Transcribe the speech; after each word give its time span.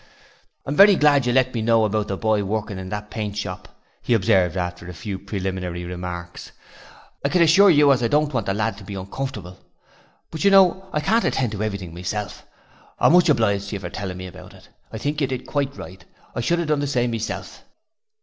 'I'm 0.65 0.75
very 0.75 0.95
glad 0.95 1.27
you 1.27 1.31
let 1.31 1.53
me 1.53 1.61
know 1.61 1.85
about 1.85 2.07
the 2.07 2.17
boy 2.17 2.43
working 2.43 2.79
in 2.79 2.89
that 2.89 3.11
paint 3.11 3.37
shop,' 3.37 3.67
he 4.01 4.15
observed 4.15 4.57
after 4.57 4.89
a 4.89 4.95
few 4.95 5.19
preliminary 5.19 5.85
remarks. 5.85 6.53
'I 7.23 7.29
can 7.29 7.43
assure 7.43 7.69
you 7.69 7.91
as 7.91 8.01
I 8.01 8.07
don't 8.07 8.33
want 8.33 8.47
the 8.47 8.53
lad 8.55 8.79
to 8.79 8.83
be 8.83 8.95
uncomfortable, 8.95 9.59
but 10.31 10.43
you 10.43 10.49
know 10.49 10.89
I 10.91 11.01
can't 11.01 11.23
attend 11.25 11.51
to 11.51 11.61
everything 11.61 11.93
myself. 11.93 12.47
I'm 12.97 13.13
much 13.13 13.29
obliged 13.29 13.69
to 13.69 13.75
you 13.75 13.79
for 13.79 13.91
telling 13.91 14.17
me 14.17 14.25
about 14.25 14.55
it; 14.55 14.69
I 14.91 14.97
think 14.97 15.21
you 15.21 15.27
did 15.27 15.45
quite 15.45 15.77
right; 15.77 16.03
I 16.33 16.41
should 16.41 16.57
have 16.57 16.69
done 16.69 16.79
the 16.79 16.87
same 16.87 17.11
myself.' 17.11 17.63